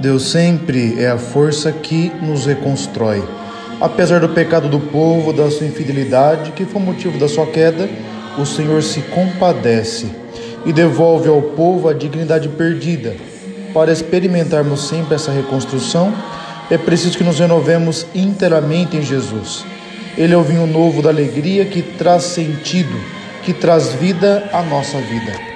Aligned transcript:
Deus 0.00 0.30
sempre 0.30 1.02
é 1.02 1.08
a 1.08 1.18
força 1.18 1.72
que 1.72 2.12
nos 2.22 2.46
reconstrói. 2.46 3.24
Apesar 3.80 4.20
do 4.20 4.28
pecado 4.28 4.68
do 4.68 4.78
povo, 4.78 5.32
da 5.32 5.50
sua 5.50 5.66
infidelidade, 5.66 6.52
que 6.52 6.64
foi 6.64 6.80
motivo 6.80 7.18
da 7.18 7.28
sua 7.28 7.46
queda, 7.46 7.88
o 8.38 8.46
Senhor 8.46 8.80
se 8.80 9.02
compadece 9.02 10.06
e 10.64 10.72
devolve 10.72 11.28
ao 11.28 11.42
povo 11.42 11.88
a 11.88 11.92
dignidade 11.92 12.48
perdida. 12.48 13.16
Para 13.74 13.90
experimentarmos 13.90 14.86
sempre 14.86 15.16
essa 15.16 15.32
reconstrução, 15.32 16.14
é 16.70 16.78
preciso 16.78 17.18
que 17.18 17.24
nos 17.24 17.40
renovemos 17.40 18.06
inteiramente 18.14 18.96
em 18.96 19.02
Jesus. 19.02 19.64
Ele 20.16 20.32
é 20.32 20.36
o 20.36 20.42
vinho 20.42 20.66
novo 20.66 21.02
da 21.02 21.10
alegria 21.10 21.64
que 21.64 21.82
traz 21.82 22.22
sentido, 22.22 22.96
que 23.42 23.52
traz 23.52 23.92
vida 23.94 24.48
à 24.52 24.62
nossa 24.62 24.98
vida. 24.98 25.47